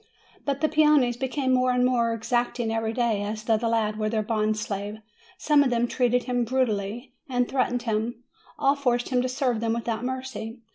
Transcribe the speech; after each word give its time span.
But 0.45 0.61
the 0.61 0.67
peones 0.67 1.15
became 1.19 1.53
more 1.53 1.69
and 1.69 1.85
more 1.85 2.11
exacting 2.11 2.73
every 2.73 2.91
day, 2.91 3.21
as 3.21 3.43
though 3.43 3.57
the 3.57 3.67
lad 3.69 3.97
were 3.99 4.09
their 4.09 4.23
bond 4.23 4.57
slave; 4.57 4.97
some 5.37 5.61
of 5.63 5.69
them 5.69 5.87
treated 5.87 6.23
him 6.23 6.43
brutally, 6.43 7.13
and 7.29 7.47
threatened 7.47 7.83
him; 7.83 8.23
all 8.57 8.75
forced 8.75 9.09
him 9.09 9.21
to 9.21 9.29
serve 9.29 9.59
them 9.59 9.73
without 9.73 10.03
mercy. 10.03 10.63